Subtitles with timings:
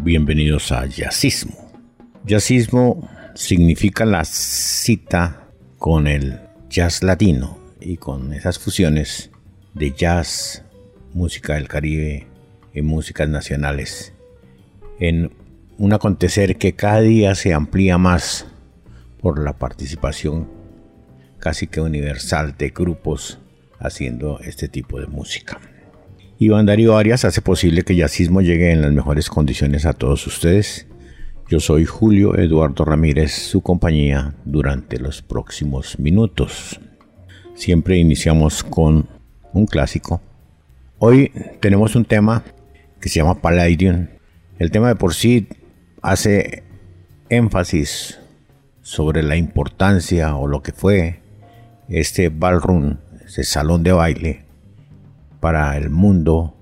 [0.00, 1.54] bienvenidos a Jazzismo.
[2.24, 6.38] Jazzismo significa la cita con el
[6.70, 9.30] jazz latino y con esas fusiones
[9.74, 10.64] de jazz,
[11.14, 12.28] música del Caribe
[12.72, 14.14] y músicas nacionales
[15.00, 15.32] en
[15.78, 18.46] un acontecer que cada día se amplía más
[19.20, 20.48] por la participación
[21.40, 23.40] casi que universal de grupos
[23.80, 25.60] haciendo este tipo de música.
[26.40, 30.86] Iván Darío Arias hace posible que Yacismo llegue en las mejores condiciones a todos ustedes.
[31.48, 36.78] Yo soy Julio Eduardo Ramírez, su compañía durante los próximos minutos.
[37.56, 39.08] Siempre iniciamos con
[39.52, 40.20] un clásico.
[41.00, 42.44] Hoy tenemos un tema
[43.00, 44.06] que se llama Palladium.
[44.60, 45.48] El tema de por sí
[46.02, 46.62] hace
[47.30, 48.20] énfasis
[48.80, 51.18] sobre la importancia o lo que fue
[51.88, 54.47] este ballroom, ese salón de baile
[55.40, 56.54] para el mundo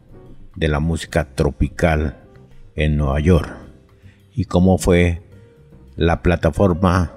[0.55, 2.17] de la música tropical
[2.75, 3.57] en Nueva York
[4.35, 5.23] y cómo fue
[5.97, 7.13] la plataforma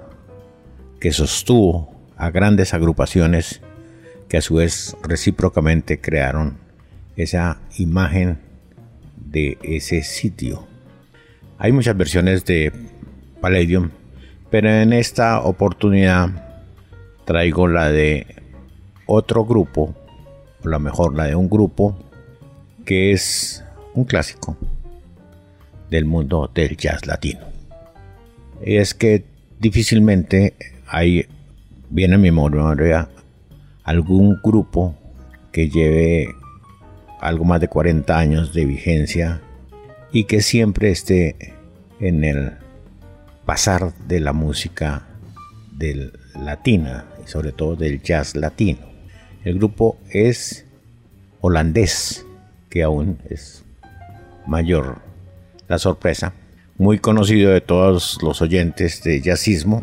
[1.00, 3.60] que sostuvo a grandes agrupaciones
[4.28, 6.58] que a su vez recíprocamente crearon
[7.16, 8.38] esa imagen
[9.16, 10.66] de ese sitio.
[11.58, 12.72] Hay muchas versiones de
[13.40, 13.90] Palladium,
[14.50, 16.62] pero en esta oportunidad
[17.24, 18.26] traigo la de
[19.06, 19.94] otro grupo
[20.64, 21.96] la mejor la de un grupo
[22.84, 24.56] que es un clásico
[25.90, 27.40] del mundo del jazz latino.
[28.64, 29.24] Y es que
[29.58, 30.54] difícilmente
[30.86, 31.26] hay,
[31.88, 33.08] viene a mi memoria,
[33.84, 34.94] algún grupo
[35.52, 36.28] que lleve
[37.20, 39.42] algo más de 40 años de vigencia
[40.12, 41.54] y que siempre esté
[42.00, 42.52] en el
[43.44, 45.06] pasar de la música
[45.72, 48.89] del latina y sobre todo del jazz latino.
[49.42, 50.66] El grupo es
[51.40, 52.26] holandés,
[52.68, 53.64] que aún es
[54.46, 54.98] mayor
[55.66, 56.34] la sorpresa.
[56.76, 59.82] Muy conocido de todos los oyentes de jazzismo,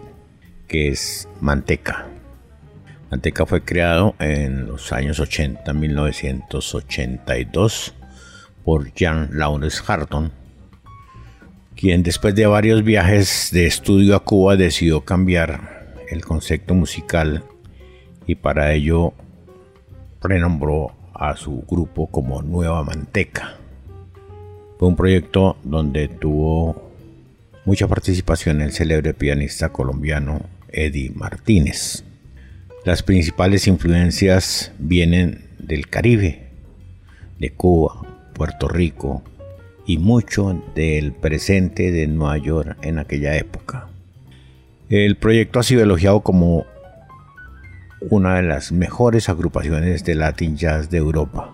[0.67, 2.05] que es Manteca.
[3.09, 7.95] Manteca fue creado en los años 80, 1982,
[8.63, 10.31] por Jan Lawrence Harton,
[11.75, 17.43] quien después de varios viajes de estudio a Cuba decidió cambiar el concepto musical
[18.25, 19.13] y para ello
[20.21, 23.57] renombró a su grupo como Nueva Manteca.
[24.77, 26.91] Fue un proyecto donde tuvo
[27.65, 32.03] mucha participación el célebre pianista colombiano Eddie Martínez.
[32.85, 36.47] Las principales influencias vienen del Caribe,
[37.39, 38.01] de Cuba,
[38.33, 39.23] Puerto Rico
[39.85, 43.87] y mucho del presente de Nueva York en aquella época.
[44.89, 46.65] El proyecto ha sido elogiado como
[47.99, 51.53] una de las mejores agrupaciones de Latin Jazz de Europa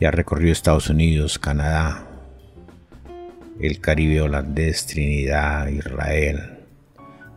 [0.00, 2.06] y ha recorrido Estados Unidos, Canadá,
[3.60, 6.58] el Caribe holandés, Trinidad, Israel,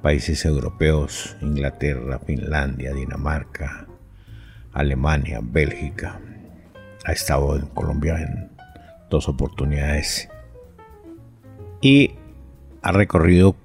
[0.01, 3.87] países europeos, Inglaterra, Finlandia, Dinamarca,
[4.73, 6.19] Alemania, Bélgica.
[7.05, 8.49] Ha estado en Colombia en
[9.09, 10.27] dos oportunidades
[11.81, 12.15] y
[12.81, 13.55] ha recorrido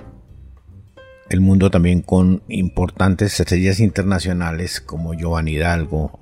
[1.32, 6.20] el mundo también con importantes estrellas internacionales como Giovanni Hidalgo,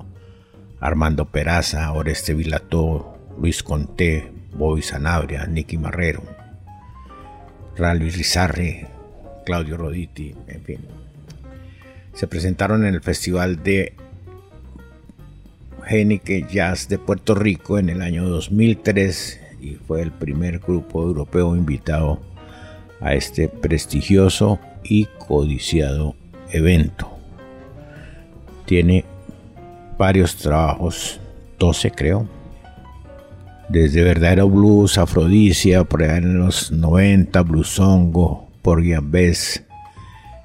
[0.78, 6.22] Armando Peraza, Oreste Vilató, Luis Conté, Bobby Sanabria, Nicky Marrero,
[7.76, 8.86] Luis Lizarri,
[9.44, 10.80] Claudio Roditi, en fin.
[12.14, 13.94] Se presentaron en el Festival de
[15.86, 21.56] Genique Jazz de Puerto Rico en el año 2003 y fue el primer grupo europeo
[21.56, 22.20] invitado
[23.00, 26.14] a este prestigioso y codiciado
[26.50, 27.10] evento.
[28.66, 29.04] Tiene
[29.98, 31.20] varios trabajos,
[31.58, 32.28] 12 creo,
[33.68, 39.62] desde Verdadero Blues, Afrodisia, por allá en los 90, Bluesongo, por Bess,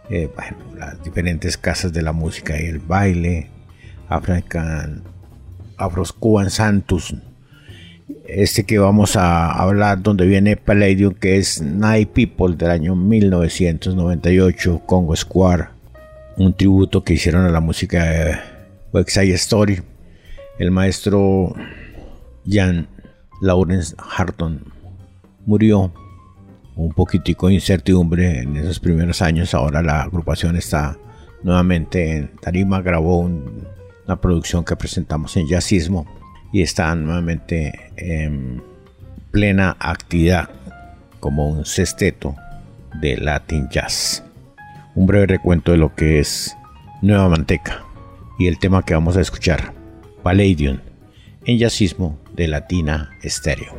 [0.10, 3.50] eh, bueno, las diferentes casas de la música y el baile,
[4.10, 5.04] African,
[5.78, 7.16] Afros Cuban Santos,
[8.28, 14.82] este que vamos a hablar, donde viene Palladium, que es Night People del año 1998,
[14.86, 15.66] Congo Square,
[16.38, 18.38] un tributo que hicieron a la música de
[18.92, 19.82] West Side Story.
[20.58, 21.54] El maestro
[22.48, 22.88] Jan
[23.42, 24.64] Lawrence Harton
[25.46, 25.94] murió
[26.76, 29.54] un poquitico de incertidumbre en esos primeros años.
[29.54, 30.98] Ahora la agrupación está
[31.44, 36.06] nuevamente en Tarima, grabó una producción que presentamos en Jazzismo
[36.52, 38.64] y está nuevamente en
[39.32, 40.50] plena actividad
[41.20, 42.36] como un sexteto
[43.02, 44.24] de Latin Jazz.
[44.96, 46.56] Un breve recuento de lo que es
[47.02, 47.84] Nueva Manteca
[48.40, 49.74] y el tema que vamos a escuchar,
[50.24, 50.80] Palladium,
[51.46, 53.76] en Jazzismo de Latina Estéreo.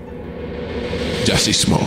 [1.25, 1.81] Jazzismo.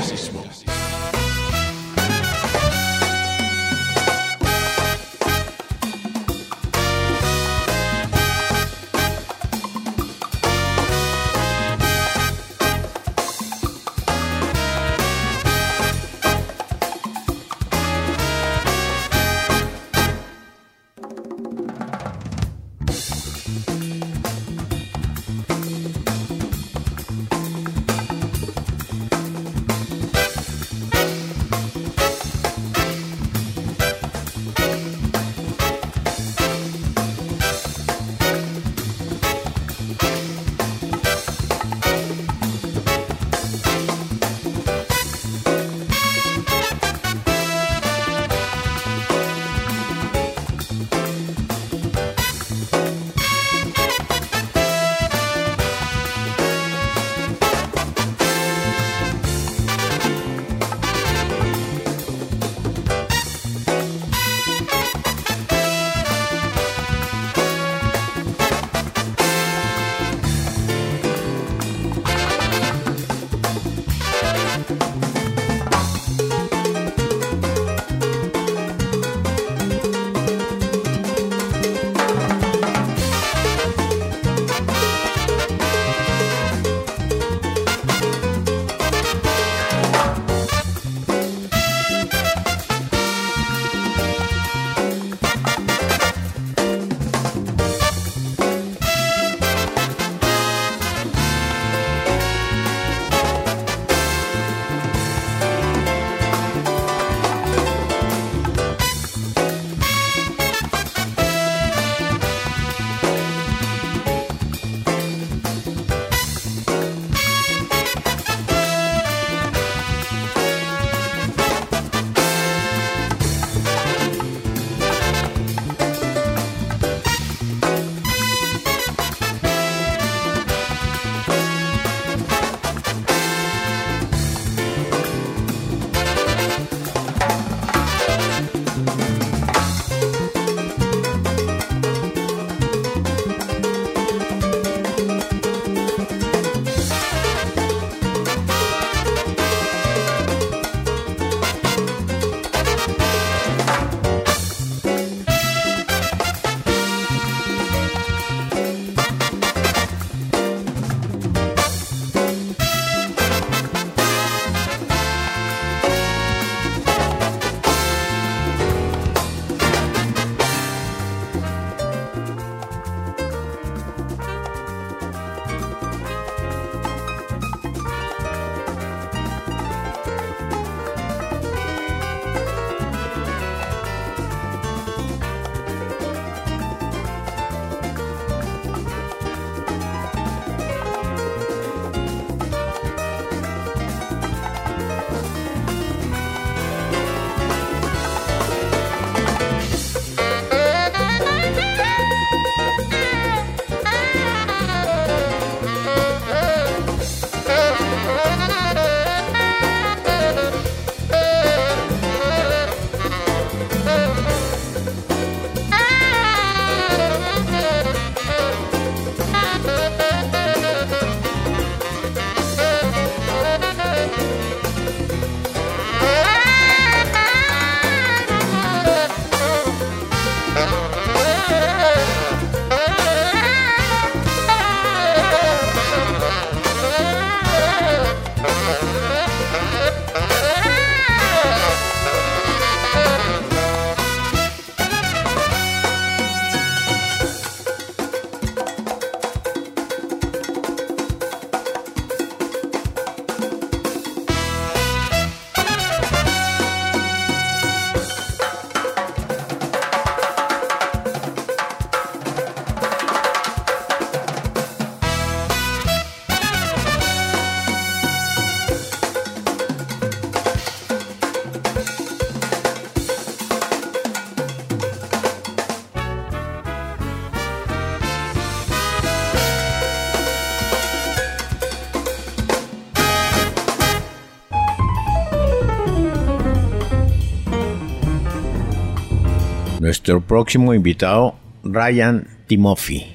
[290.09, 293.05] Nuestro próximo invitado, Ryan Timothy,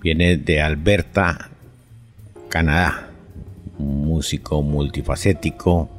[0.00, 1.50] viene de Alberta,
[2.48, 3.10] Canadá.
[3.76, 5.90] Un músico multifacético,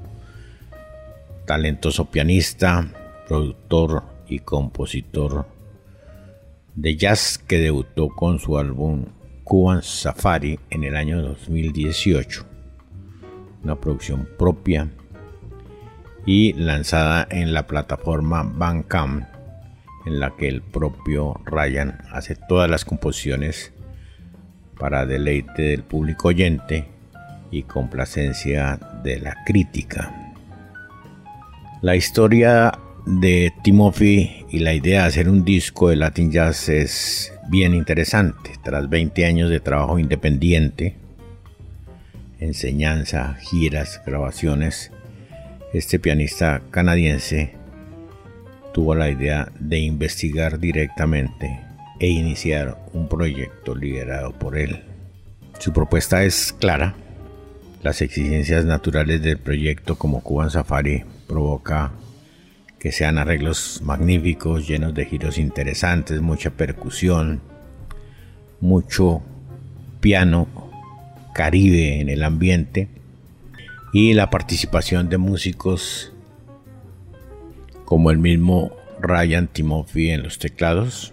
[1.45, 2.87] talentoso pianista,
[3.27, 5.45] productor y compositor
[6.75, 9.07] de jazz que debutó con su álbum
[9.43, 12.45] Cuban Safari en el año 2018.
[13.65, 14.89] Una producción propia
[16.25, 19.38] y lanzada en la plataforma Bandcamp
[20.09, 23.71] en la que el propio Ryan hace todas las composiciones
[24.79, 26.85] para deleite del público oyente
[27.51, 30.33] y complacencia de la crítica.
[31.83, 32.71] La historia
[33.05, 38.53] de Timothy y la idea de hacer un disco de Latin Jazz es bien interesante.
[38.63, 40.95] Tras 20 años de trabajo independiente,
[42.39, 44.91] enseñanza, giras, grabaciones,
[45.71, 47.58] este pianista canadiense
[48.73, 51.59] tuvo la idea de investigar directamente
[51.99, 54.83] e iniciar un proyecto liderado por él.
[55.59, 56.95] Su propuesta es clara.
[57.83, 61.91] Las exigencias naturales del proyecto como Cuban Safari provoca
[62.79, 67.41] que sean arreglos magníficos, llenos de giros interesantes, mucha percusión,
[68.61, 69.21] mucho
[69.99, 70.47] piano
[71.33, 72.87] caribe en el ambiente
[73.91, 76.13] y la participación de músicos
[77.89, 81.11] como el mismo Ryan Timothy en los teclados,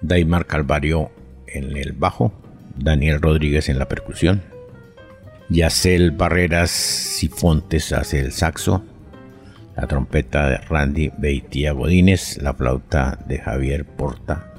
[0.00, 1.12] Daimar Calvario
[1.46, 2.32] en el bajo,
[2.76, 4.42] Daniel Rodríguez en la percusión,
[5.50, 8.82] Yacel Barreras Sifontes hace el saxo,
[9.76, 14.54] la trompeta de Randy Beitia Godínez, la flauta de Javier Porta,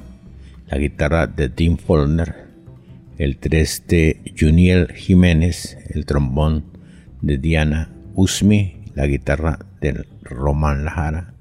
[0.70, 2.46] la guitarra de Tim Follner,
[3.18, 6.64] el tres de Juniel Jiménez, el trombón
[7.20, 11.34] de Diana Usmi, la guitarra de Román Lajara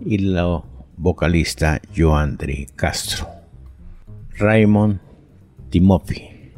[0.00, 0.62] y la
[0.96, 3.28] vocalista Joandri Castro.
[4.36, 5.00] Raymond
[5.70, 6.52] Timothy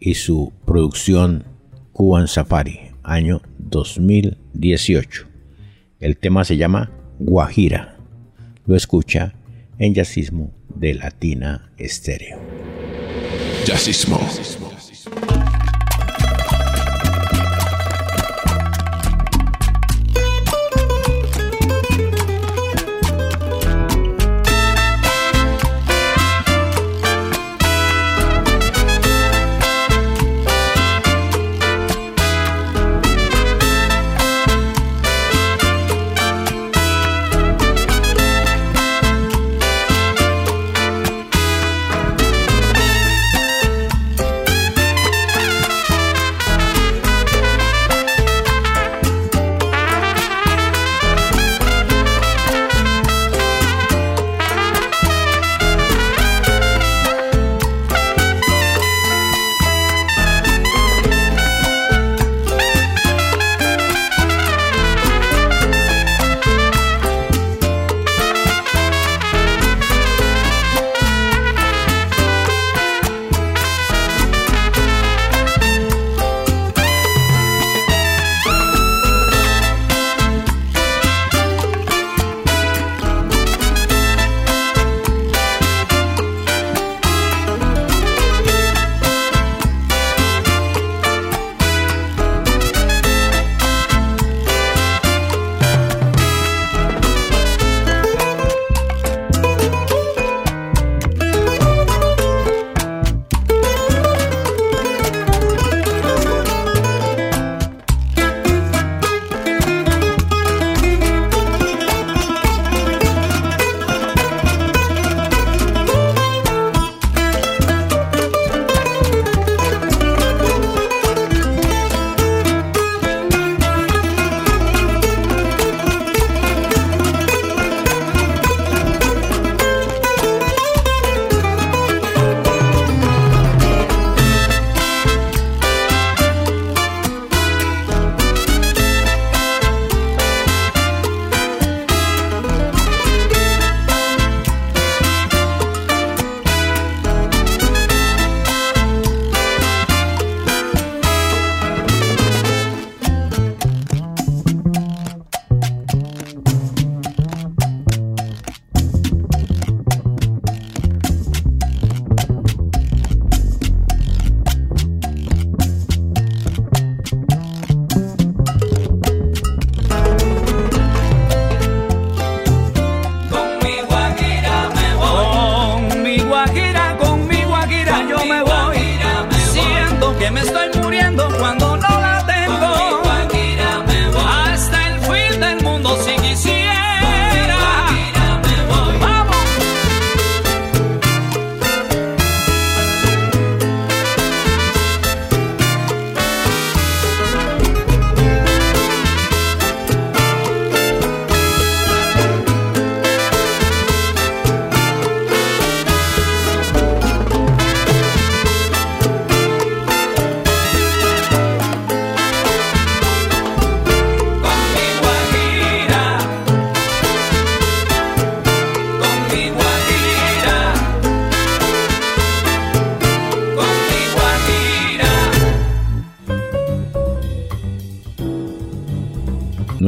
[0.00, 1.44] y su producción
[1.92, 5.26] Cuban Safari, año 2018.
[6.00, 7.96] El tema se llama Guajira.
[8.66, 9.34] Lo escucha
[9.78, 12.38] en Yacismo de Latina Estéreo.
[13.66, 14.20] Yacismo.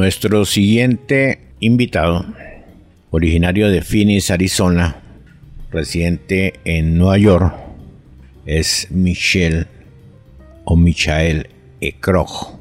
[0.09, 2.25] Nuestro siguiente invitado,
[3.11, 5.03] originario de Phoenix, Arizona,
[5.71, 7.55] residente en Nueva York,
[8.47, 9.67] es Michelle
[10.65, 11.49] o Michael
[11.83, 12.59] Ekrog,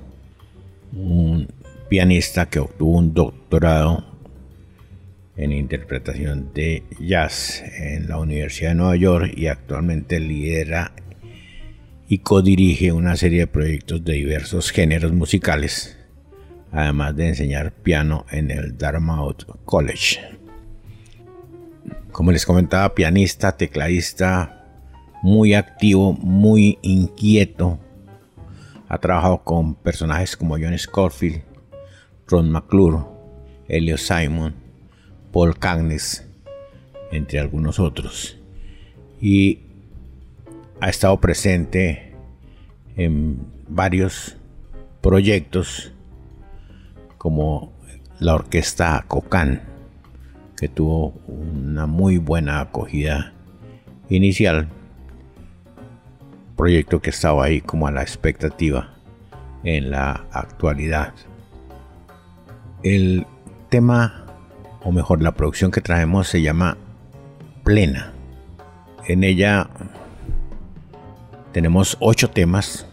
[0.92, 1.48] un
[1.88, 4.04] pianista que obtuvo un doctorado
[5.38, 10.92] en interpretación de jazz en la Universidad de Nueva York y actualmente lidera
[12.10, 15.97] y codirige una serie de proyectos de diversos géneros musicales,
[16.72, 20.20] además de enseñar piano en el Dartmouth College.
[22.12, 24.66] Como les comentaba, pianista, tecladista,
[25.22, 27.80] muy activo, muy inquieto.
[28.90, 31.44] Ha trabajado con personajes como John Scofield,
[32.28, 33.04] Ron McClure,
[33.68, 34.56] Elio Simon,
[35.32, 36.28] Paul Cagnes,
[37.12, 38.38] entre algunos otros.
[39.22, 39.60] Y
[40.80, 42.14] ha estado presente
[42.96, 44.38] en varios
[45.02, 45.94] proyectos
[47.18, 47.74] como
[48.20, 49.62] la orquesta Cocán,
[50.56, 53.34] que tuvo una muy buena acogida
[54.10, 54.70] inicial,
[56.56, 58.90] proyecto que estaba ahí como a la expectativa
[59.64, 61.14] en la actualidad.
[62.84, 63.26] El
[63.70, 64.26] tema,
[64.84, 66.78] o mejor la producción que traemos se llama
[67.64, 68.14] Plena.
[69.08, 69.70] En ella
[71.52, 72.88] tenemos ocho temas.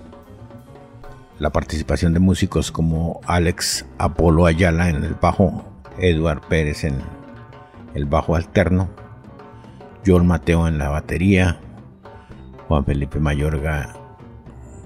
[1.41, 5.65] La participación de músicos como Alex Apolo Ayala en el bajo,
[5.99, 6.99] Edward Pérez en
[7.95, 8.89] el bajo alterno,
[10.07, 11.59] Joel Mateo en la batería,
[12.69, 13.95] Juan Felipe Mayorga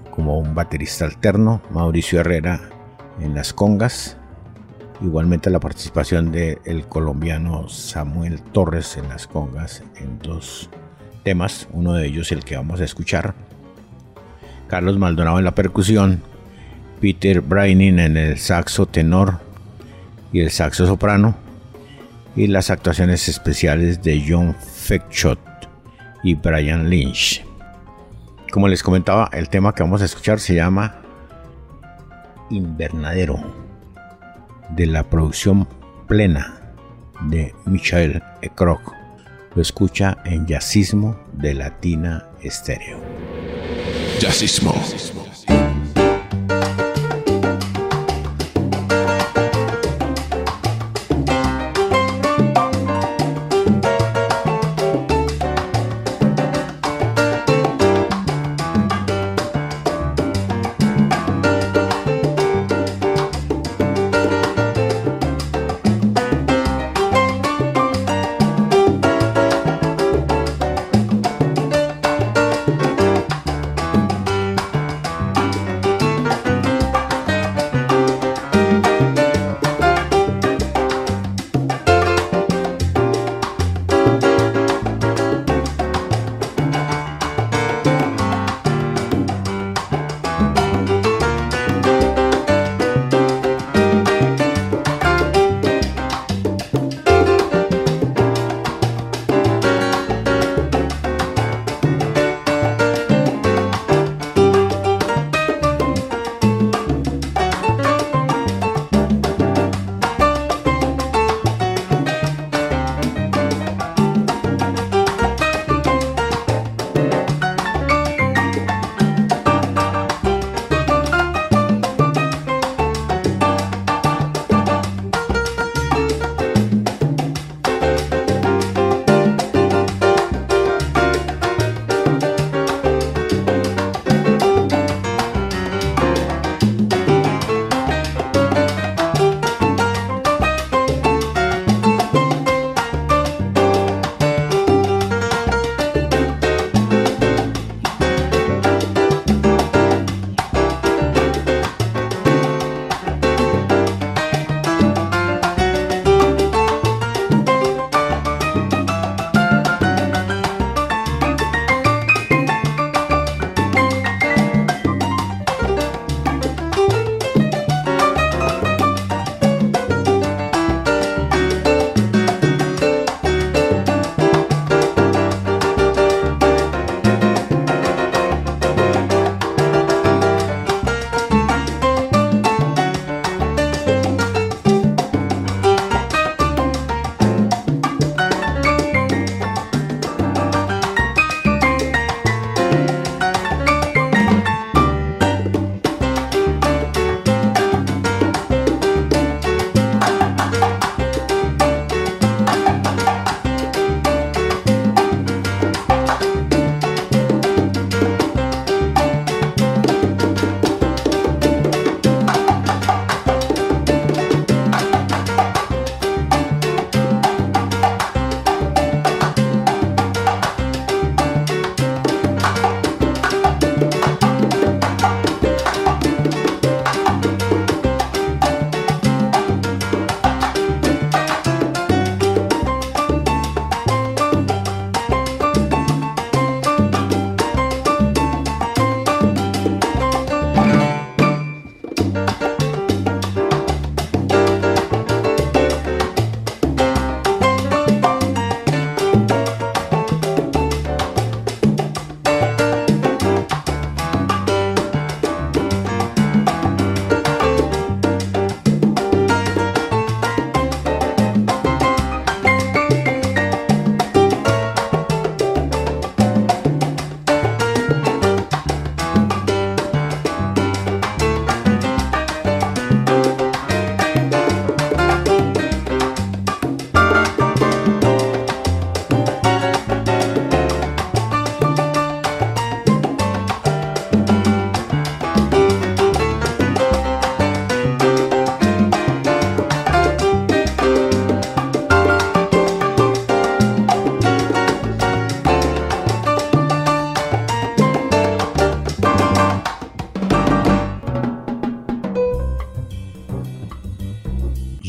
[0.09, 2.59] como un baterista alterno, Mauricio Herrera
[3.21, 4.17] en las congas,
[5.01, 10.71] igualmente la participación del colombiano Samuel Torres en las congas en dos
[11.23, 13.35] temas, uno de ellos el que vamos a escuchar,
[14.67, 16.23] Carlos Maldonado en la percusión,
[16.99, 19.39] Peter Braining en el saxo tenor
[20.31, 21.35] y el saxo soprano,
[22.35, 25.39] y las actuaciones especiales de John Feckshot
[26.23, 27.43] y Brian Lynch.
[28.51, 31.01] Como les comentaba, el tema que vamos a escuchar se llama
[32.49, 33.37] Invernadero,
[34.69, 35.67] de la producción
[36.07, 36.73] plena
[37.21, 38.81] de Michael Ekrog.
[39.55, 42.99] Lo escucha en Jazzismo de Latina Estéreo.
[44.19, 44.73] Jazzismo.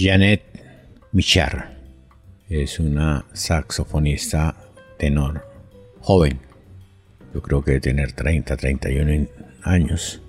[0.02, 0.40] Janet
[1.12, 1.76] Michar
[2.48, 4.56] es una saxofonista
[4.98, 5.44] tenor
[6.00, 6.40] joven.
[7.34, 9.28] Yo creo que de tener 30, 31
[9.62, 10.22] años.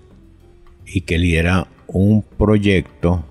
[0.86, 3.24] Y que lidera un proyecto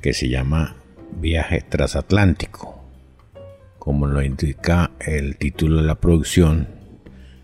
[0.00, 0.76] que se llama
[1.20, 2.80] Viaje Transatlántico.
[3.80, 6.68] Como lo indica el título de la producción,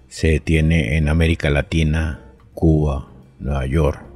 [0.07, 2.21] se detiene en América Latina,
[2.53, 3.09] Cuba,
[3.41, 4.14] Nueva York.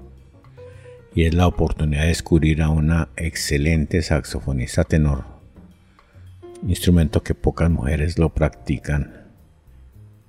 [1.19, 5.25] Y es la oportunidad de descubrir a una excelente saxofonista tenor,
[6.65, 9.27] instrumento que pocas mujeres lo practican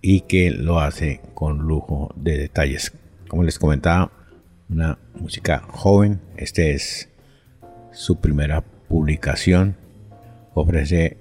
[0.02, 2.91] y que lo hace con lujo de detalles.
[3.28, 4.12] Como les comentaba,
[4.67, 7.08] una música joven, este es
[7.91, 9.78] su primera publicación,
[10.56, 11.17] ofrece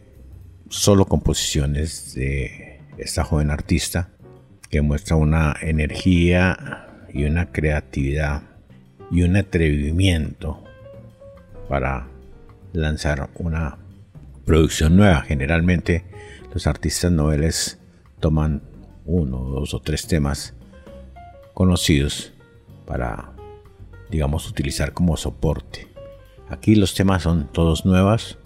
[0.71, 4.09] solo composiciones de esta joven artista
[4.71, 8.48] que muestra una energía y una creatividad
[9.11, 10.63] y un atrevimiento
[11.69, 12.09] para
[12.73, 13.79] lanzar una
[14.45, 15.23] producción nueva.
[15.23, 16.05] Generalmente
[16.53, 17.79] los artistas noveles
[18.21, 18.63] toman
[19.05, 20.55] uno, dos o tres temas
[21.55, 22.33] conocidos
[22.87, 23.33] para,
[24.11, 25.89] digamos, utilizar como soporte.
[26.49, 28.39] Aquí los temas son todos nuevos,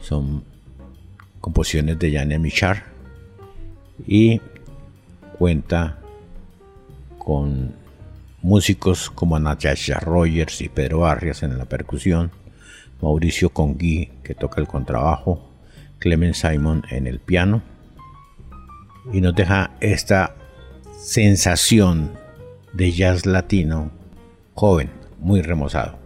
[0.00, 0.44] son
[1.40, 2.84] composiciones de Yania Michar
[4.06, 4.40] y
[5.38, 5.98] cuenta
[7.18, 7.74] con
[8.42, 12.30] músicos como Natasha Rogers y Pedro Arias en la percusión,
[13.00, 15.50] Mauricio Congui que toca el contrabajo,
[15.98, 17.62] Clement Simon en el piano
[19.12, 20.34] y nos deja esta
[20.98, 22.12] sensación
[22.72, 23.90] de jazz latino
[24.54, 25.98] joven, muy remozado.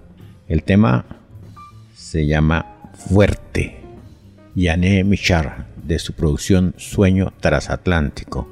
[0.47, 1.05] El tema
[1.95, 3.81] se llama Fuerte,
[4.55, 8.52] Yané Michar, de su producción Sueño Transatlántico.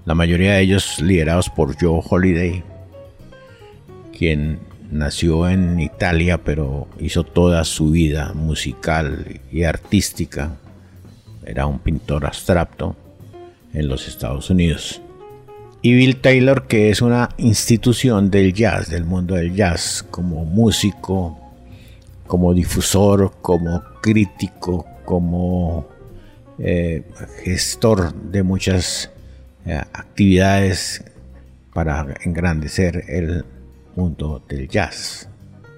[0.05, 2.63] la mayoría de ellos liderados por Joe Holiday,
[4.17, 10.57] quien nació en Italia pero hizo toda su vida musical y artística.
[11.45, 12.97] Era un pintor abstracto
[13.73, 15.01] en los Estados Unidos.
[15.83, 21.39] Y Bill Taylor, que es una institución del jazz, del mundo del jazz, como músico,
[22.27, 25.96] como difusor, como crítico, como
[26.59, 27.03] eh,
[27.43, 29.11] gestor de muchas
[29.65, 31.05] eh, actividades
[31.73, 33.45] para engrandecer el
[33.95, 35.29] mundo del jazz.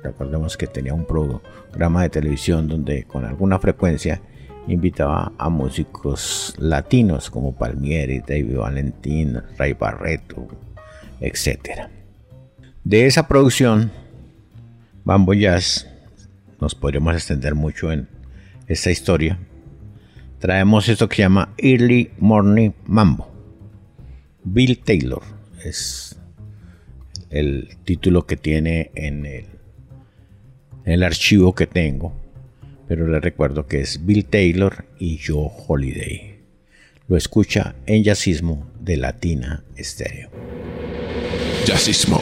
[0.03, 4.21] Recordemos que tenía un programa de televisión donde con alguna frecuencia
[4.69, 10.47] invitaba a músicos latinos como Palmieri, David Valentín, Ray Barreto,
[11.21, 11.89] etc.
[12.85, 13.91] De esa producción,
[15.05, 15.89] Bambo Jazz,
[16.61, 18.09] nos podríamos extender mucho en
[18.67, 19.39] esta historia,
[20.39, 23.29] traemos esto que se llama Early Morning Mambo.
[24.45, 25.23] Bill Taylor
[25.65, 26.19] es
[27.31, 29.27] el título que tiene en
[30.85, 32.15] el, archivo que tengo,
[32.87, 36.39] pero le recuerdo que es Bill Taylor y Joe Holiday.
[37.09, 40.31] Lo escucha en Jazzismo de Latina Estéreo.
[41.67, 42.19] Jazzismo.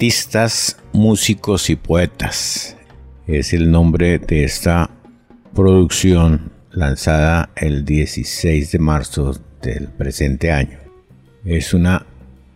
[0.00, 2.74] Artistas, músicos y poetas.
[3.26, 4.88] Es el nombre de esta
[5.54, 10.78] producción lanzada el 16 de marzo del presente año.
[11.44, 12.06] Es una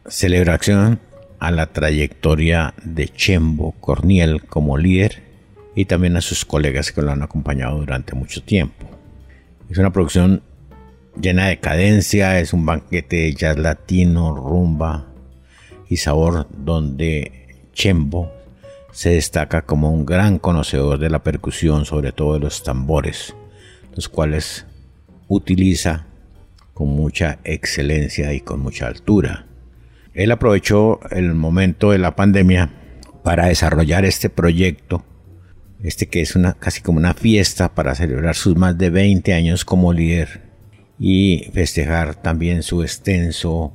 [0.07, 1.01] celebración
[1.39, 5.23] a la trayectoria de Chembo Corniel como líder
[5.75, 8.89] y también a sus colegas que lo han acompañado durante mucho tiempo.
[9.69, 10.43] Es una producción
[11.21, 15.14] llena de cadencia, es un banquete de jazz latino, rumba
[15.89, 18.33] y sabor donde Chembo
[18.93, 23.35] se destaca como un gran conocedor de la percusión, sobre todo de los tambores,
[23.95, 24.67] los cuales
[25.29, 26.07] utiliza
[26.75, 29.47] con mucha excelencia y con mucha altura.
[30.15, 32.71] Él aprovechó el momento de la pandemia
[33.25, 35.05] para desarrollar este proyecto,
[35.83, 39.65] este que es una casi como una fiesta para celebrar sus más de 20 años
[39.65, 40.43] como líder
[40.99, 43.73] y festejar también su extenso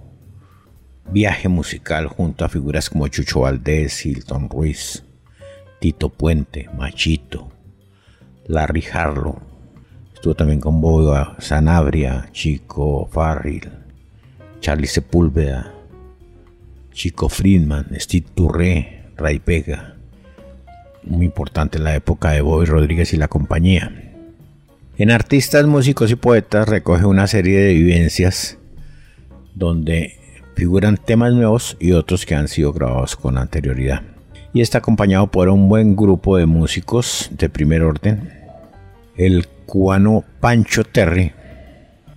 [1.11, 5.03] viaje musical junto a figuras como Chucho Valdés, Hilton Ruiz,
[5.79, 7.51] Tito Puente, Machito,
[8.45, 9.39] Larry Harlow.
[10.13, 13.69] Estuvo también con Boga Sanabria, Chico Farril,
[14.59, 15.73] Charlie Sepúlveda,
[16.91, 19.95] Chico Friedman, Steve Touré, Ray Pega.
[21.03, 23.91] Muy importante en la época de Bobby Rodríguez y la compañía.
[24.97, 28.57] En Artistas, Músicos y Poetas recoge una serie de vivencias
[29.55, 30.19] donde
[30.59, 34.01] figuran temas nuevos y otros que han sido grabados con anterioridad.
[34.51, 38.33] Y está acompañado por un buen grupo de músicos de primer orden.
[39.15, 41.31] El cubano Pancho Terry,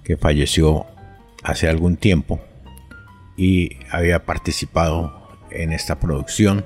[0.03, 0.87] que falleció
[1.45, 2.41] hace algún tiempo
[3.37, 6.65] y había participado en esta producción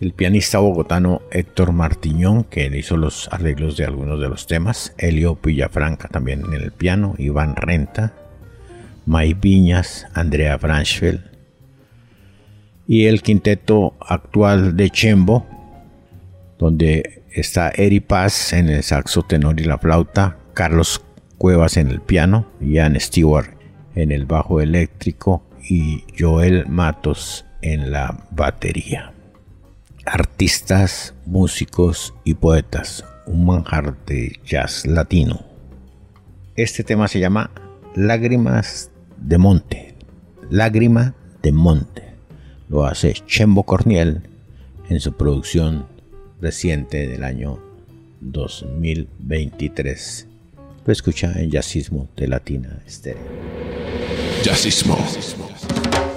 [0.00, 5.38] el pianista bogotano Héctor Martiñón, que hizo los arreglos de algunos de los temas, Elio
[5.42, 8.14] Villafranca también en el piano, Iván Renta,
[9.08, 11.22] May Viñas, Andrea Branchfeld,
[12.86, 15.46] y el quinteto actual de Chembo,
[16.58, 21.02] donde está Eri Paz en el saxo tenor y la flauta, Carlos
[21.38, 23.56] Cuevas en el piano, Ian Stewart
[23.94, 29.14] en el bajo eléctrico y Joel Matos en la batería
[30.08, 35.44] artistas, músicos y poetas, un manjar de jazz latino.
[36.56, 37.50] Este tema se llama
[37.94, 38.90] Lágrimas
[39.20, 39.94] de Monte.
[40.50, 42.02] Lágrima de Monte.
[42.68, 44.22] Lo hace Chembo Corniel
[44.88, 45.86] en su producción
[46.40, 47.58] reciente del año
[48.20, 50.26] 2023.
[50.84, 53.22] Lo escucha en Jazzismo de Latina Estéreo.
[54.42, 56.07] Hoy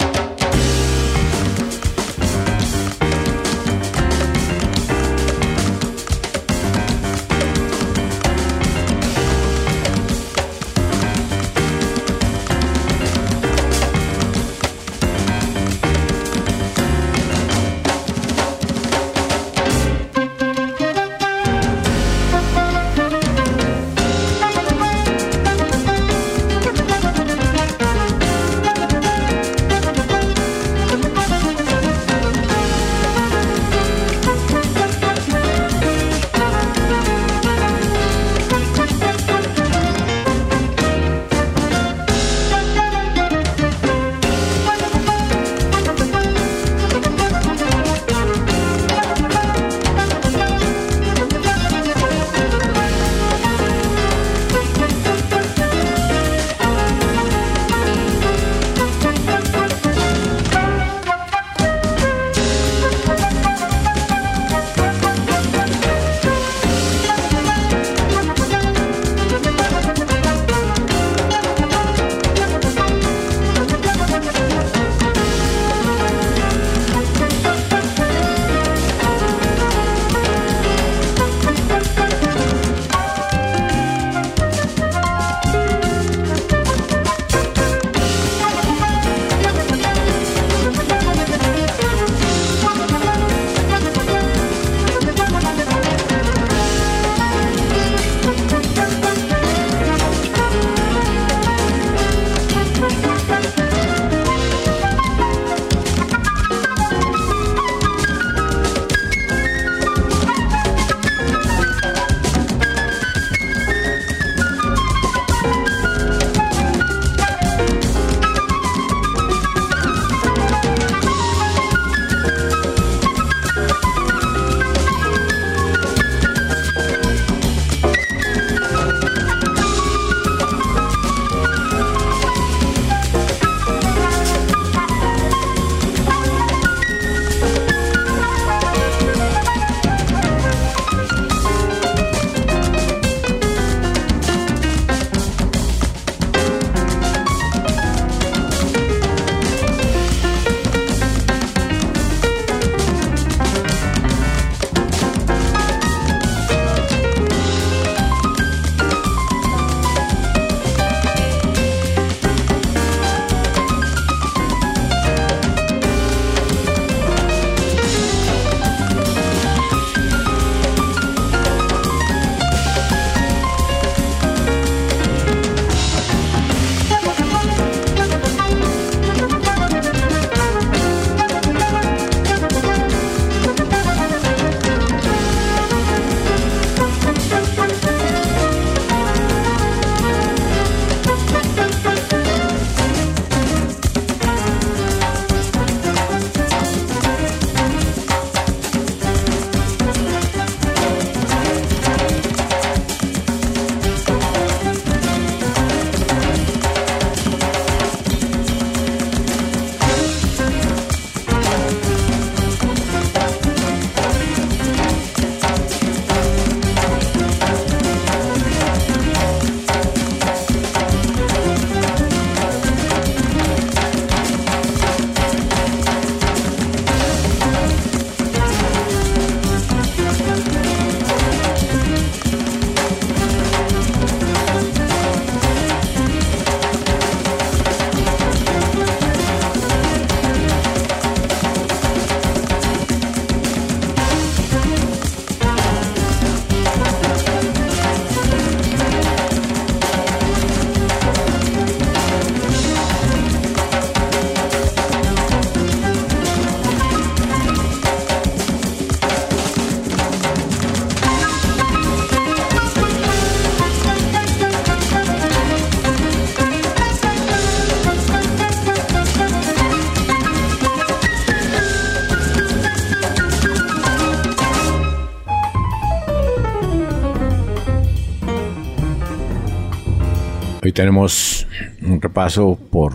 [280.96, 282.92] un repaso por,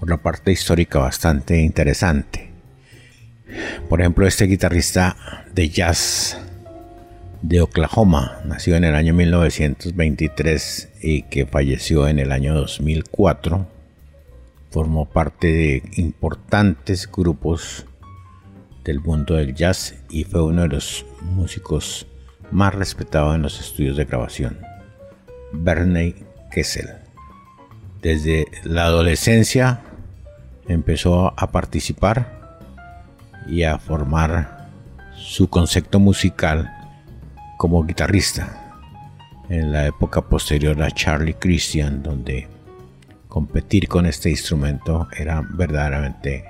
[0.00, 2.50] por la parte histórica bastante interesante.
[3.88, 6.38] Por ejemplo, este guitarrista de jazz
[7.42, 13.66] de Oklahoma, nacido en el año 1923 y que falleció en el año 2004,
[14.70, 17.86] formó parte de importantes grupos
[18.84, 22.06] del mundo del jazz y fue uno de los músicos
[22.50, 24.58] más respetados en los estudios de grabación,
[25.52, 26.25] Bernie
[26.56, 26.88] Kessel.
[28.00, 29.80] Desde la adolescencia
[30.66, 32.58] empezó a participar
[33.46, 34.70] y a formar
[35.14, 36.72] su concepto musical
[37.58, 38.72] como guitarrista
[39.50, 42.48] en la época posterior a Charlie Christian, donde
[43.28, 46.46] competir con este instrumento era verdaderamente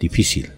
[0.00, 0.52] difícil.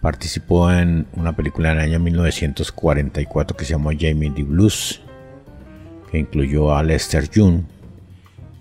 [0.00, 5.02] Participó en una película en el año 1944 que se llamó Jamie the Blues,
[6.10, 7.62] que incluyó a Lester Young,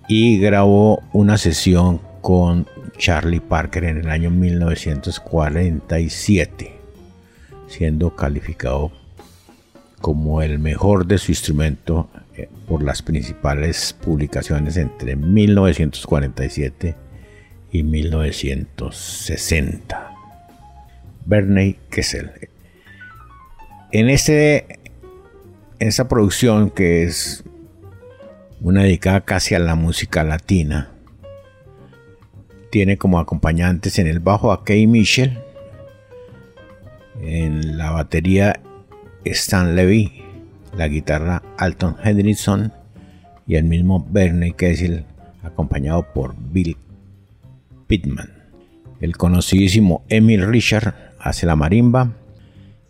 [0.08, 6.74] y grabó una sesión con Charlie Parker en el año 1947,
[7.68, 8.92] siendo calificado
[10.02, 16.96] como el mejor de su instrumento eh, por las principales publicaciones entre 1947
[17.72, 20.12] y 1960.
[21.26, 22.32] Bernie Kessel.
[23.92, 24.80] En, este,
[25.80, 27.44] en esta producción que es
[28.62, 30.92] una dedicada casi a la música latina,
[32.70, 35.40] tiene como acompañantes en el bajo a Kay Mitchell,
[37.22, 38.60] en la batería
[39.24, 40.22] Stan Levy,
[40.78, 42.74] la guitarra Alton Hendrickson
[43.48, 45.06] y el mismo Bernie Kessel
[45.44, 46.78] acompañado por Bill
[47.88, 48.32] Pittman.
[49.00, 52.12] El conocidísimo Emil Richard hace la marimba,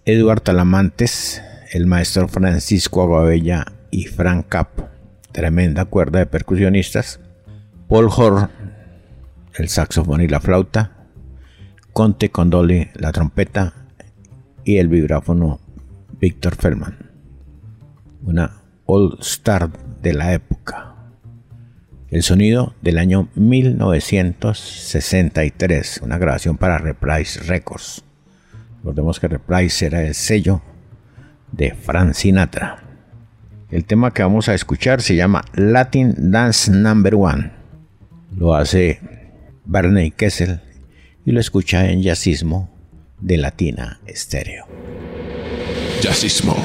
[0.05, 4.69] Edward Talamantes, el maestro Francisco Aguabella y Frank Cap,
[5.31, 7.21] tremenda cuerda de percusionistas,
[7.87, 8.49] Paul Horr,
[9.55, 11.05] el saxofón y la flauta,
[11.93, 13.75] Conte Condoli, la trompeta.
[14.63, 15.59] Y el vibráfono
[16.19, 16.97] Víctor Feldman,
[18.23, 19.69] una All Star
[20.01, 20.95] de la época.
[22.09, 28.05] El sonido del año 1963, una grabación para Reprise Records.
[28.79, 30.61] Recordemos que Reprise era el sello
[31.51, 32.83] de Frank Sinatra.
[33.71, 37.51] El tema que vamos a escuchar se llama Latin Dance Number One.
[38.35, 38.99] Lo hace
[39.65, 40.61] Barney Kessel
[41.25, 42.69] y lo escucha en Jazzismo
[43.19, 44.65] de Latina Stereo.
[46.01, 46.55] Jazzismo.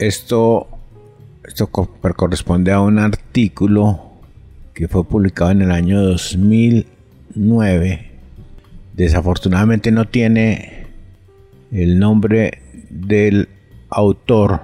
[0.00, 0.66] Esto,
[2.16, 4.00] corresponde a un artículo
[4.72, 8.10] que fue publicado en el año 2009.
[8.94, 10.86] Desafortunadamente no tiene
[11.70, 13.50] el nombre del
[13.90, 14.62] autor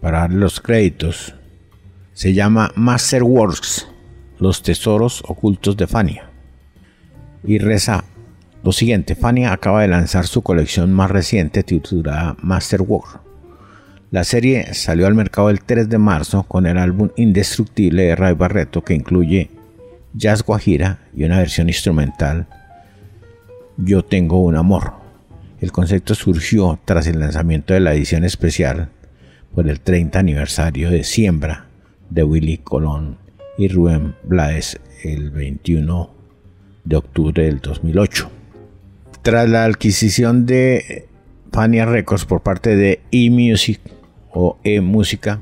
[0.00, 1.34] para los créditos.
[2.12, 3.88] Se llama Masterworks,
[4.38, 6.30] los tesoros ocultos de Fania.
[7.42, 8.04] Y reza
[8.62, 13.29] lo siguiente, Fania acaba de lanzar su colección más reciente titulada Masterworks
[14.10, 18.34] la serie salió al mercado el 3 de marzo con el álbum Indestructible de Ray
[18.34, 19.50] Barreto que incluye
[20.14, 22.48] jazz guajira y una versión instrumental
[23.76, 24.94] Yo tengo un amor.
[25.60, 28.88] El concepto surgió tras el lanzamiento de la edición especial
[29.54, 31.66] por el 30 aniversario de Siembra
[32.08, 33.18] de Willy Colón
[33.58, 36.10] y Rubén Blades el 21
[36.84, 38.28] de octubre del 2008.
[39.22, 41.06] Tras la adquisición de
[41.52, 43.80] Fania Records por parte de eMusic,
[44.32, 45.40] o e-música,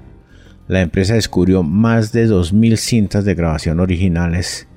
[0.66, 4.68] la empresa descubrió más de 2.000 cintas de grabación originales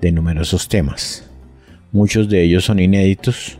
[0.00, 1.24] de numerosos temas.
[1.90, 3.58] Muchos de ellos son inéditos,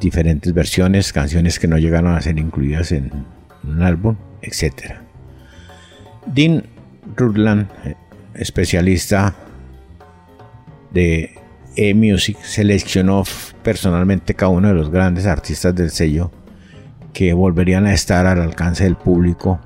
[0.00, 3.12] diferentes versiones, canciones que no llegaron a ser incluidas en
[3.62, 4.96] un álbum, etc.
[6.26, 6.64] Dean
[7.16, 7.68] Rutland,
[8.34, 9.34] especialista
[10.90, 11.36] de
[11.76, 13.22] e-music, seleccionó
[13.62, 16.32] personalmente cada uno de los grandes artistas del sello
[17.18, 19.58] que volverían a estar al alcance del público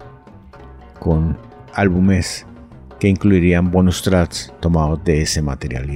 [0.98, 1.36] con
[1.74, 2.46] álbumes
[2.98, 5.86] que incluirían bonus tracks tomados de ese material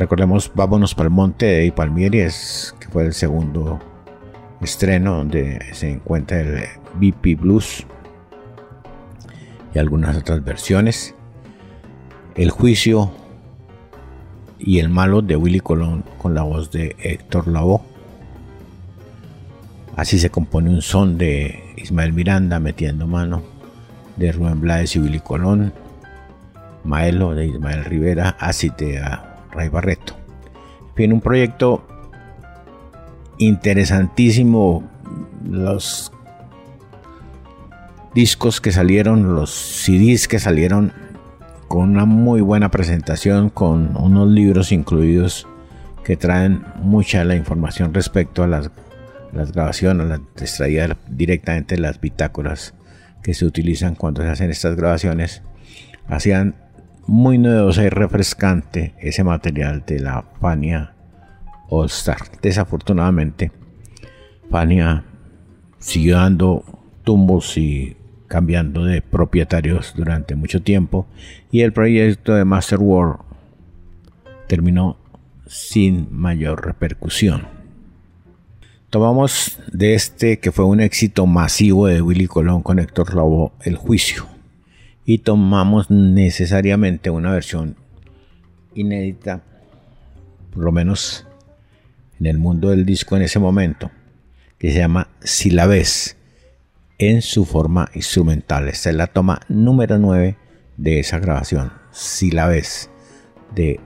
[0.00, 3.78] Recordemos Vámonos para el Monte de Palmieres, que fue el segundo
[4.60, 7.86] estreno donde se encuentra el BP Blues
[9.72, 11.14] y algunas otras versiones.
[12.34, 13.12] El juicio
[14.58, 17.91] y el malo de Willy Colón con la voz de Héctor Lavoe
[19.96, 23.42] Así se compone un son de Ismael Miranda metiendo mano,
[24.16, 25.72] de Rubén Blades y Willy Colón,
[26.84, 29.02] Maelo de Ismael Rivera, así de
[29.52, 30.16] Ray Barreto.
[30.96, 31.86] En un proyecto
[33.38, 34.84] interesantísimo,
[35.48, 36.12] los
[38.14, 40.92] discos que salieron, los CDs que salieron
[41.68, 45.46] con una muy buena presentación, con unos libros incluidos
[46.04, 48.70] que traen mucha la información respecto a las
[49.32, 52.74] las grabaciones las extraía directamente las bitácoras
[53.22, 55.42] que se utilizan cuando se hacen estas grabaciones,
[56.08, 56.56] hacían
[57.06, 60.94] muy novedosa y refrescante ese material de la Fania
[61.68, 62.18] All Star.
[62.40, 63.52] Desafortunadamente,
[64.50, 65.04] Fania
[65.78, 66.64] siguió dando
[67.04, 67.96] tumbos y
[68.28, 71.06] cambiando de propietarios durante mucho tiempo
[71.50, 73.20] y el proyecto de Master World
[74.46, 74.96] terminó
[75.46, 77.61] sin mayor repercusión.
[78.92, 83.76] Tomamos de este que fue un éxito masivo de Willy Colón con Héctor Lavoe, El
[83.76, 84.26] Juicio,
[85.06, 87.76] y tomamos necesariamente una versión
[88.74, 89.44] inédita,
[90.52, 91.26] por lo menos
[92.20, 93.90] en el mundo del disco en ese momento,
[94.58, 96.18] que se llama Si la ves,
[96.98, 98.68] en su forma instrumental.
[98.68, 100.36] Esta es la toma número 9
[100.76, 102.90] de esa grabación, Si la ves,
[103.54, 103.80] de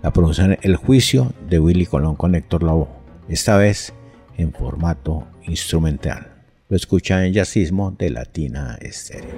[0.00, 2.97] la producción El Juicio de Willy Colón con Héctor Lavoe
[3.28, 3.92] esta vez
[4.36, 6.32] en formato instrumental.
[6.68, 9.34] Lo escucha en Jazzismo de Latina Estéreo.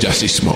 [0.00, 0.54] Jazzismo.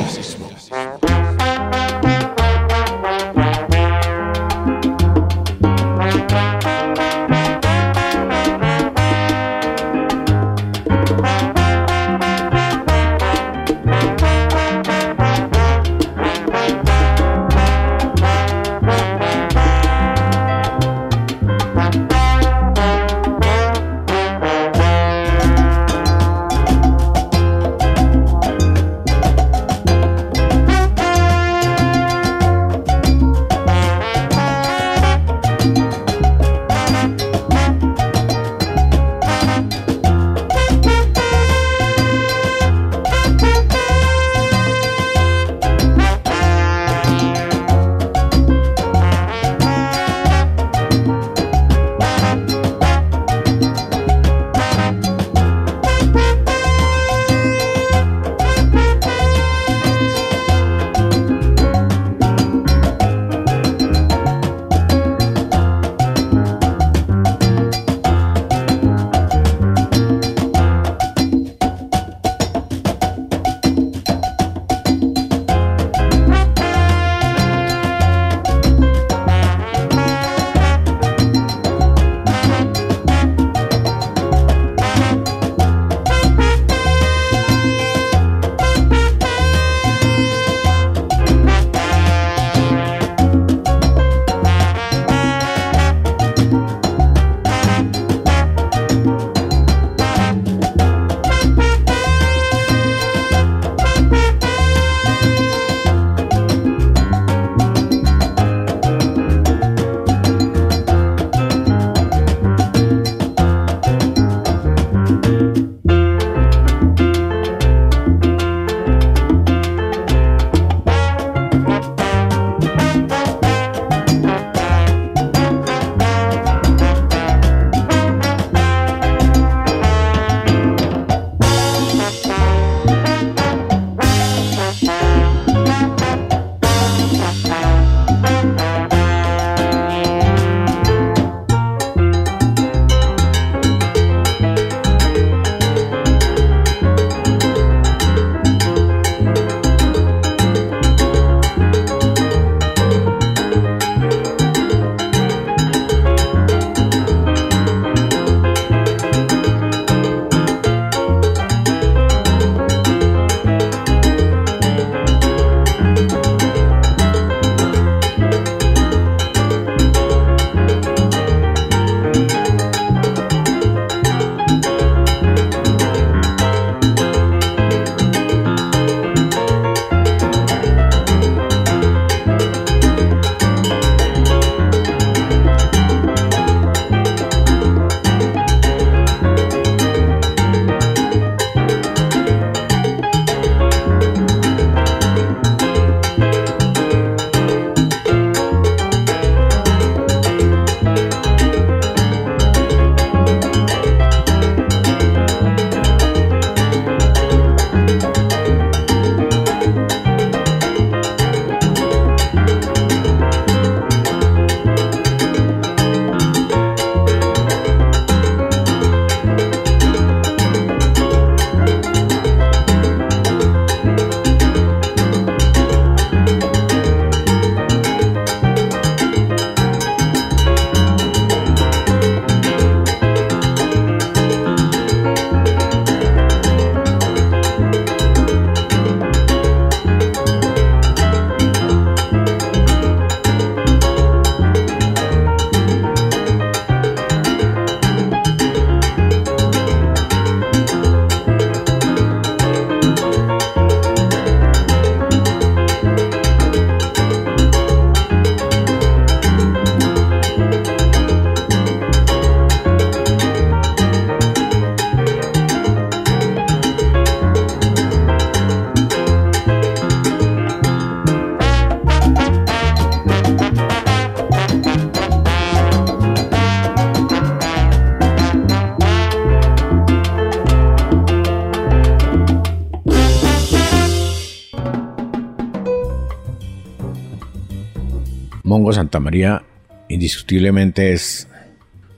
[288.56, 289.42] Mongo Santa María
[289.90, 291.28] indiscutiblemente es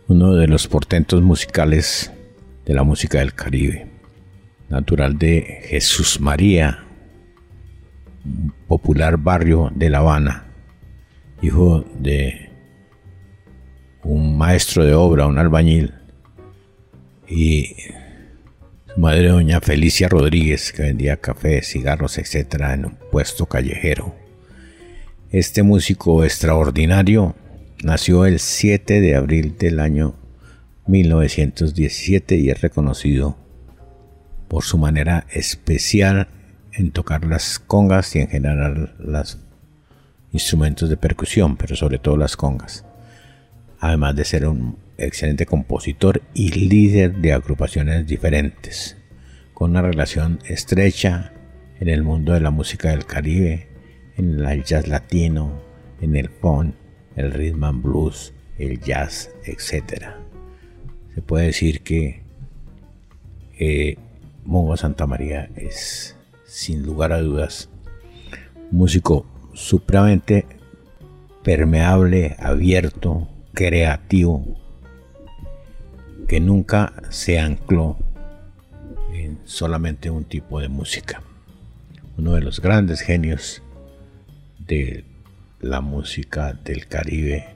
[0.09, 2.11] uno de los portentos musicales
[2.67, 3.87] de la música del Caribe,
[4.69, 6.83] natural de Jesús María,
[8.25, 10.49] un popular barrio de La Habana,
[11.43, 12.51] hijo de
[14.03, 15.95] un maestro de obra, un albañil,
[17.29, 17.77] y
[18.93, 22.63] su madre doña Felicia Rodríguez, que vendía café, cigarros, etc.
[22.73, 24.18] en un puesto callejero.
[25.31, 27.37] Este músico extraordinario
[27.85, 30.15] nació el 7 de abril del año
[30.87, 33.37] 1917 y es reconocido
[34.49, 36.29] por su manera especial
[36.73, 39.39] en tocar las congas y en generar los
[40.33, 42.87] instrumentos de percusión, pero sobre todo las congas.
[43.81, 48.97] Además de ser un excelente compositor y líder de agrupaciones diferentes,
[49.53, 51.35] con una relación estrecha
[51.81, 53.68] en el mundo de la música del Caribe,
[54.19, 55.53] en el jazz latino,
[56.01, 56.75] en el funk,
[57.17, 60.07] el rhythm and blues, el jazz, etc.
[61.15, 62.23] Se puede decir que
[63.59, 63.97] eh,
[64.45, 67.71] Mongo Santa María es, sin lugar a dudas,
[68.71, 70.47] un músico supremamente
[71.45, 74.57] permeable, abierto, creativo,
[76.27, 77.97] que nunca se ancló
[79.15, 81.23] en solamente un tipo de música.
[82.17, 83.63] Uno de los grandes genios
[84.69, 85.05] de
[85.61, 87.47] la música del Caribe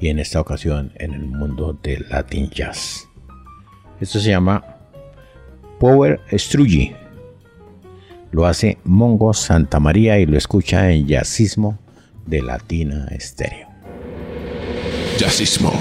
[0.00, 3.08] y en esta ocasión en el mundo del Latin Jazz.
[4.00, 4.64] Esto se llama
[5.80, 6.94] Power Struggy.
[8.30, 11.78] Lo hace Mongo Santa María y lo escucha en Jazzismo
[12.26, 13.68] de Latina Estéreo.
[15.18, 15.72] Jazzismo.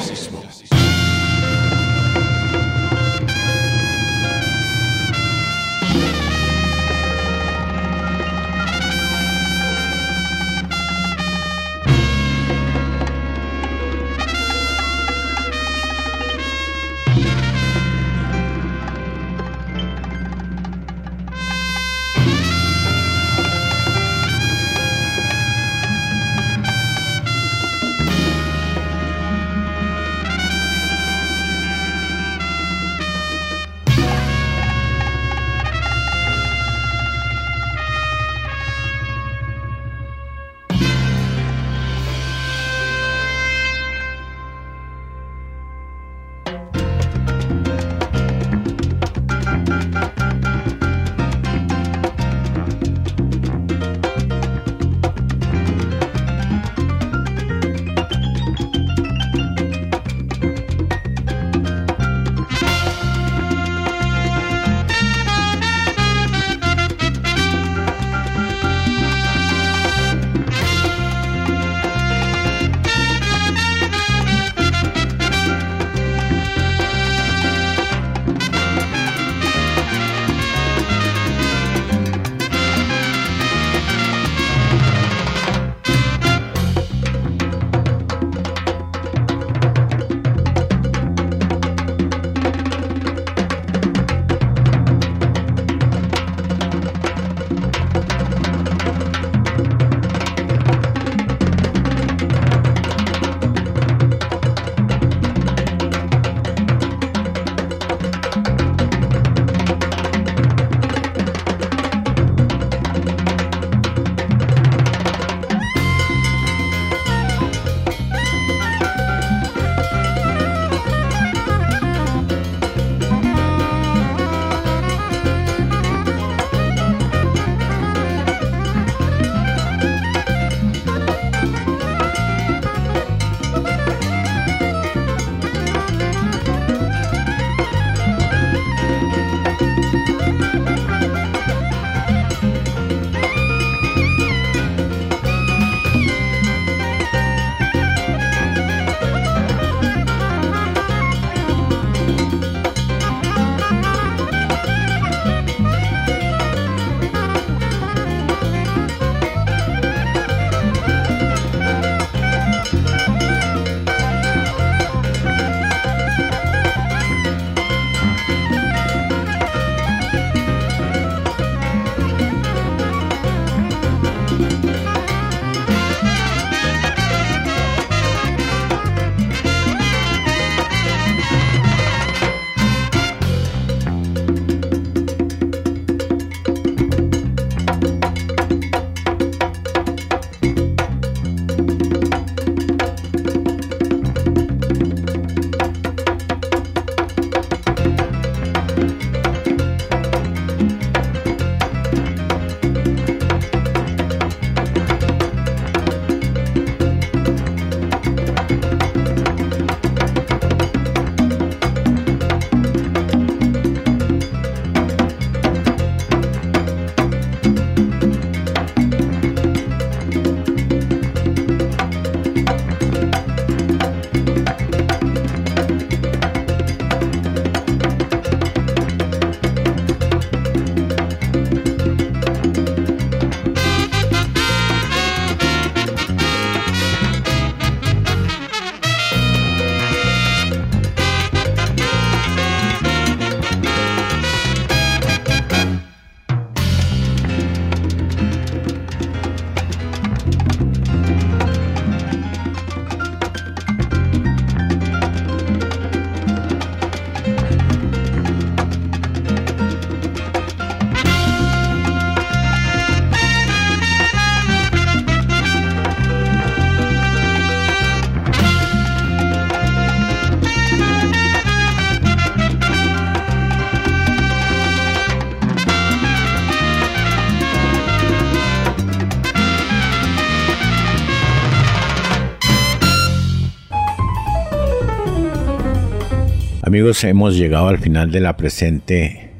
[286.72, 289.32] Amigos, hemos llegado al final de la presente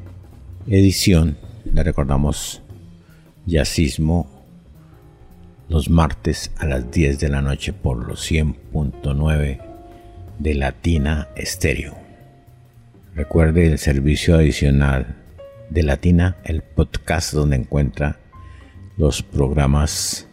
[0.66, 1.38] edición.
[1.64, 2.60] Le recordamos
[3.46, 4.44] Yacismo
[5.70, 9.62] los martes a las 10 de la noche por los 100.9
[10.40, 11.96] de Latina Estéreo.
[13.14, 15.16] Recuerde el servicio adicional
[15.70, 18.18] de Latina, el podcast donde encuentra
[18.98, 20.28] los programas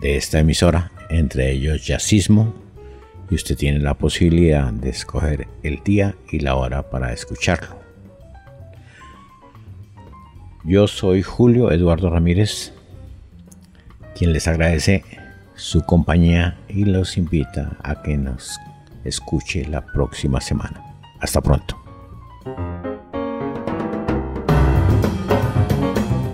[0.00, 2.61] de esta emisora, entre ellos Yacismo,
[3.32, 7.78] y usted tiene la posibilidad de escoger el día y la hora para escucharlo.
[10.64, 12.74] Yo soy Julio Eduardo Ramírez,
[14.14, 15.02] quien les agradece
[15.54, 18.60] su compañía y los invita a que nos
[19.02, 20.82] escuche la próxima semana.
[21.18, 21.82] Hasta pronto.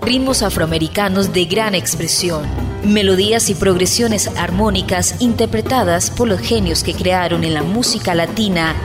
[0.01, 2.43] Ritmos afroamericanos de gran expresión,
[2.83, 8.75] melodías y progresiones armónicas interpretadas por los genios que crearon en la música latina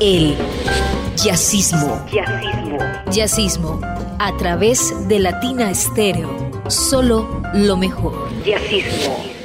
[0.00, 0.36] el
[1.16, 2.04] jazzismo.
[2.12, 2.78] Jazzismo.
[3.10, 3.80] Jazzismo
[4.20, 6.28] a través de Latina Estéreo.
[6.68, 8.28] Solo lo mejor.
[8.44, 9.39] Jazzismo.